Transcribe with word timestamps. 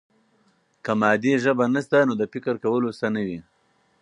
که 0.83 0.91
مادي 1.01 1.31
ژبه 1.43 1.65
نسته، 1.73 1.99
نو 2.07 2.13
د 2.17 2.23
فکر 2.33 2.55
کولو 2.63 2.89
څه 2.99 3.07
نه 3.15 3.21
وي. 3.27 3.39